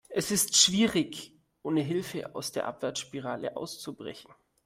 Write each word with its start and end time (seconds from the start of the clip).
Es 0.09 0.31
ist 0.31 0.57
schwierig, 0.57 1.31
ohne 1.61 1.81
Hilfe 1.81 2.33
aus 2.33 2.51
der 2.51 2.65
Abwärtsspirale 2.65 3.55
auszubrechen. 3.55 4.31